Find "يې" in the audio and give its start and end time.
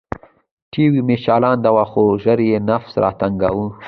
2.49-2.57